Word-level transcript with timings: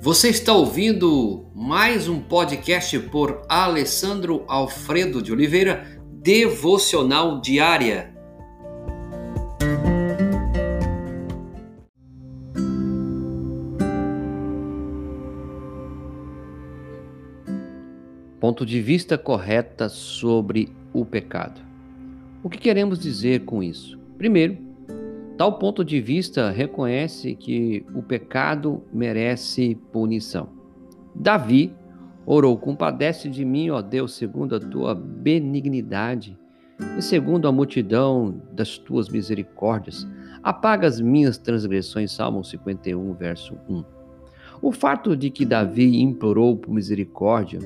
Você 0.00 0.28
está 0.28 0.52
ouvindo 0.52 1.50
mais 1.52 2.08
um 2.08 2.20
podcast 2.20 2.96
por 3.10 3.42
Alessandro 3.48 4.44
Alfredo 4.46 5.20
de 5.20 5.32
Oliveira, 5.32 6.00
Devocional 6.22 7.40
Diária. 7.40 8.14
Ponto 18.38 18.64
de 18.64 18.80
vista 18.80 19.18
correta 19.18 19.88
sobre 19.88 20.72
o 20.92 21.04
pecado. 21.04 21.60
O 22.40 22.48
que 22.48 22.58
queremos 22.58 23.00
dizer 23.00 23.44
com 23.44 23.60
isso? 23.60 23.98
Primeiro, 24.16 24.67
Tal 25.38 25.56
ponto 25.56 25.84
de 25.84 26.00
vista 26.00 26.50
reconhece 26.50 27.32
que 27.36 27.86
o 27.94 28.02
pecado 28.02 28.82
merece 28.92 29.76
punição. 29.92 30.48
Davi 31.14 31.72
orou: 32.26 32.58
Compadece 32.58 33.28
de 33.28 33.44
mim, 33.44 33.70
ó 33.70 33.80
Deus, 33.80 34.14
segundo 34.14 34.56
a 34.56 34.60
tua 34.60 34.96
benignidade 34.96 36.36
e 36.98 37.00
segundo 37.00 37.46
a 37.46 37.52
multidão 37.52 38.42
das 38.52 38.78
tuas 38.78 39.08
misericórdias. 39.08 40.08
Apaga 40.42 40.88
as 40.88 41.00
minhas 41.00 41.38
transgressões. 41.38 42.10
Salmo 42.10 42.42
51, 42.42 43.14
verso 43.14 43.56
1. 43.68 43.84
O 44.60 44.72
fato 44.72 45.16
de 45.16 45.30
que 45.30 45.44
Davi 45.44 46.00
implorou 46.02 46.56
por 46.56 46.74
misericórdia 46.74 47.60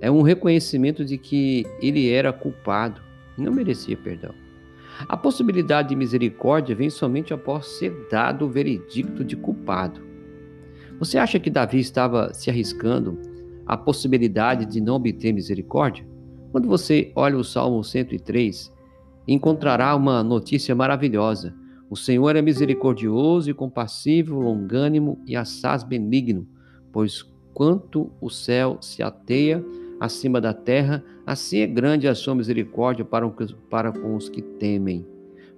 é 0.00 0.10
um 0.10 0.22
reconhecimento 0.22 1.04
de 1.04 1.18
que 1.18 1.66
ele 1.78 2.10
era 2.10 2.32
culpado 2.32 3.02
e 3.36 3.42
não 3.42 3.52
merecia 3.52 3.98
perdão. 3.98 4.41
A 5.08 5.16
possibilidade 5.16 5.90
de 5.90 5.96
misericórdia 5.96 6.74
vem 6.74 6.90
somente 6.90 7.34
após 7.34 7.66
ser 7.66 8.08
dado 8.10 8.44
o 8.44 8.48
veredicto 8.48 9.24
de 9.24 9.36
culpado. 9.36 10.00
Você 10.98 11.18
acha 11.18 11.38
que 11.38 11.50
Davi 11.50 11.80
estava 11.80 12.32
se 12.32 12.48
arriscando 12.48 13.18
à 13.66 13.76
possibilidade 13.76 14.66
de 14.66 14.80
não 14.80 14.94
obter 14.94 15.32
misericórdia? 15.32 16.06
Quando 16.50 16.68
você 16.68 17.10
olha 17.16 17.36
o 17.36 17.44
Salmo 17.44 17.82
103, 17.82 18.72
encontrará 19.26 19.94
uma 19.96 20.22
notícia 20.22 20.74
maravilhosa. 20.74 21.54
O 21.88 21.96
Senhor 21.96 22.36
é 22.36 22.42
misericordioso 22.42 23.50
e 23.50 23.54
compassivo, 23.54 24.38
longânimo 24.38 25.20
e 25.26 25.34
assaz 25.36 25.82
benigno, 25.82 26.46
pois 26.92 27.22
quanto 27.52 28.10
o 28.20 28.30
céu 28.30 28.78
se 28.80 29.02
ateia 29.02 29.64
acima 30.02 30.40
da 30.40 30.52
terra, 30.52 31.04
assim 31.24 31.60
é 31.60 31.66
grande 31.66 32.08
a 32.08 32.14
sua 32.14 32.34
misericórdia 32.34 33.04
para, 33.04 33.32
para 33.70 33.92
com 33.92 34.16
os 34.16 34.28
que 34.28 34.42
temem. 34.42 35.06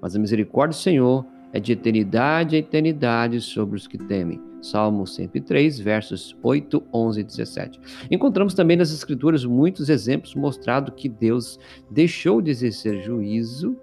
Mas 0.02 0.14
a 0.14 0.18
misericórdia 0.18 0.76
do 0.76 0.82
Senhor 0.82 1.24
é 1.50 1.58
de 1.58 1.72
eternidade 1.72 2.54
a 2.54 2.58
eternidade 2.58 3.40
sobre 3.40 3.76
os 3.76 3.86
que 3.86 3.96
temem. 3.96 4.38
Salmo 4.60 5.06
103, 5.06 5.80
versos 5.80 6.36
8, 6.42 6.82
11 6.92 7.20
e 7.20 7.24
17. 7.24 7.80
Encontramos 8.10 8.52
também 8.52 8.76
nas 8.76 8.92
Escrituras 8.92 9.46
muitos 9.46 9.88
exemplos 9.88 10.34
mostrando 10.34 10.92
que 10.92 11.08
Deus 11.08 11.58
deixou 11.90 12.42
de 12.42 12.50
exercer 12.50 13.02
juízo 13.02 13.74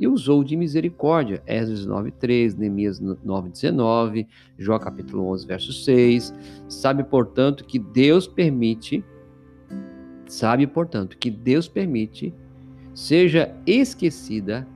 e 0.00 0.08
usou 0.08 0.42
de 0.42 0.56
misericórdia. 0.56 1.42
Esdras 1.46 1.86
9:3, 1.86 2.56
Neemias 2.56 2.98
9:19, 2.98 4.26
Jó 4.56 4.78
capítulo 4.78 5.28
11, 5.32 5.46
verso 5.46 5.72
6. 5.72 6.32
Sabe, 6.66 7.04
portanto, 7.04 7.64
que 7.64 7.78
Deus 7.78 8.26
permite 8.26 9.04
Sabe, 10.28 10.66
portanto, 10.66 11.16
que 11.16 11.30
Deus 11.30 11.66
permite 11.66 12.34
seja 12.94 13.54
esquecida, 13.66 14.66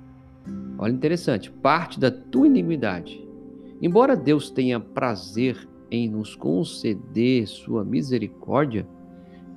olha 0.78 0.92
interessante, 0.92 1.50
parte 1.50 2.00
da 2.00 2.10
tua 2.10 2.46
iniquidade. 2.46 3.22
Embora 3.80 4.16
Deus 4.16 4.48
tenha 4.48 4.80
prazer 4.80 5.68
em 5.90 6.08
nos 6.08 6.34
conceder 6.34 7.46
sua 7.46 7.84
misericórdia, 7.84 8.86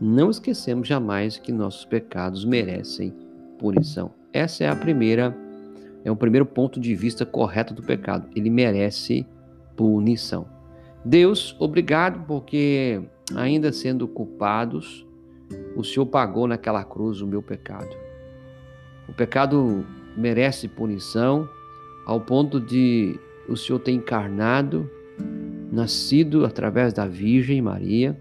não 0.02 0.30
esquecemos 0.30 0.88
jamais 0.88 1.38
que 1.38 1.52
nossos 1.52 1.86
pecados 1.86 2.44
merecem 2.44 3.14
punição. 3.58 4.12
Essa 4.34 4.66
é 4.66 4.70
a 4.70 4.76
primeira 4.76 5.36
é 6.04 6.12
o 6.12 6.16
primeiro 6.16 6.46
ponto 6.46 6.80
de 6.80 6.94
vista 6.94 7.26
correto 7.26 7.74
do 7.74 7.82
pecado. 7.82 8.28
Ele 8.36 8.50
merece 8.50 9.26
punição. 9.76 10.48
Deus, 11.04 11.56
obrigado 11.60 12.26
porque 12.28 13.02
ainda 13.36 13.72
sendo 13.72 14.08
culpados, 14.08 15.06
o 15.76 15.84
Senhor 15.84 16.06
pagou 16.06 16.48
naquela 16.48 16.84
cruz 16.84 17.22
o 17.22 17.28
meu 17.28 17.42
pecado. 17.42 17.96
O 19.08 19.14
pecado 19.14 19.86
merece 20.18 20.68
punição 20.68 21.48
ao 22.06 22.22
ponto 22.22 22.60
de 22.60 23.20
o 23.48 23.56
Senhor 23.56 23.80
ter 23.80 23.92
encarnado, 23.92 24.90
nascido 25.72 26.46
através 26.46 26.94
da 26.94 27.08
Virgem 27.08 27.62
Maria, 27.62 28.20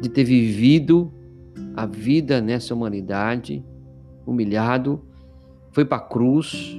de 0.00 0.08
ter 0.08 0.24
vivido 0.24 1.12
a 1.74 1.86
vida 1.86 2.40
nessa 2.40 2.74
humanidade, 2.74 3.64
humilhado, 4.26 5.02
foi 5.70 5.84
para 5.84 5.98
a 5.98 6.06
cruz, 6.06 6.78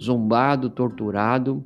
zombado, 0.00 0.70
torturado, 0.70 1.64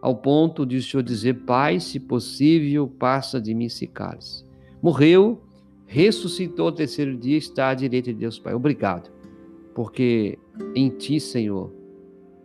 ao 0.00 0.16
ponto 0.16 0.64
de 0.64 0.76
o 0.76 0.82
Senhor 0.82 1.02
dizer: 1.02 1.34
Pai, 1.44 1.80
se 1.80 1.98
possível, 1.98 2.86
passa 2.86 3.40
de 3.40 3.54
mim 3.54 3.66
esse 3.66 3.86
cálice. 3.86 4.44
Morreu 4.82 5.42
ressuscitou 5.86 6.66
ao 6.66 6.72
terceiro 6.72 7.16
dia, 7.16 7.36
está 7.36 7.68
à 7.68 7.74
direita 7.74 8.12
de 8.12 8.18
Deus 8.18 8.38
Pai. 8.38 8.54
Obrigado, 8.54 9.10
porque 9.74 10.38
em 10.74 10.88
Ti, 10.88 11.20
Senhor, 11.20 11.72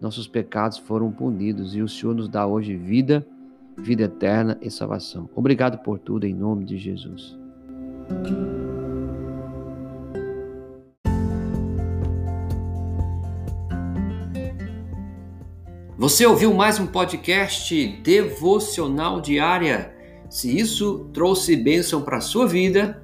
nossos 0.01 0.27
pecados 0.27 0.77
foram 0.77 1.11
punidos 1.11 1.75
e 1.75 1.81
o 1.81 1.87
Senhor 1.87 2.15
nos 2.15 2.29
dá 2.29 2.47
hoje 2.47 2.75
vida, 2.75 3.25
vida 3.77 4.03
eterna 4.03 4.57
e 4.61 4.69
salvação. 4.69 5.29
Obrigado 5.35 5.79
por 5.79 5.99
tudo, 5.99 6.25
em 6.25 6.33
nome 6.33 6.65
de 6.65 6.77
Jesus. 6.77 7.37
Você 15.97 16.25
ouviu 16.25 16.53
mais 16.53 16.79
um 16.79 16.87
podcast 16.87 17.87
devocional 18.01 19.19
diária? 19.19 19.93
Se 20.29 20.57
isso 20.57 21.09
trouxe 21.13 21.57
bênção 21.57 22.01
para 22.01 22.17
a 22.17 22.21
sua 22.21 22.47
vida, 22.47 23.03